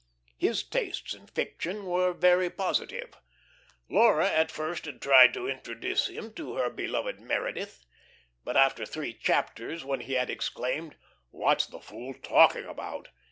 His 0.39 0.63
tastes 0.63 1.13
in 1.13 1.27
fiction 1.27 1.85
were 1.85 2.11
very 2.11 2.49
positive. 2.49 3.09
Laura 3.87 4.27
at 4.27 4.49
first 4.49 4.85
had 4.85 4.99
tried 4.99 5.31
to 5.35 5.47
introduce 5.47 6.07
him 6.07 6.33
to 6.33 6.55
her 6.55 6.71
beloved 6.71 7.19
Meredith. 7.21 7.85
But 8.43 8.57
after 8.57 8.87
three 8.87 9.13
chapters, 9.13 9.85
when 9.85 9.99
he 9.99 10.13
had 10.13 10.31
exclaimed, 10.31 10.95
"What's 11.29 11.67
the 11.67 11.79
fool 11.79 12.15
talking 12.15 12.65
about?" 12.65 13.09